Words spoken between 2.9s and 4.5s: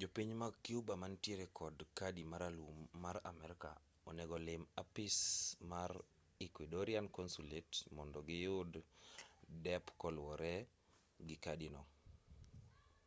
ma amerka onego